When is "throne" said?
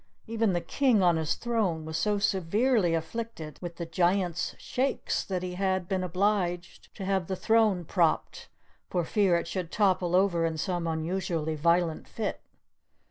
1.35-1.85, 7.35-7.85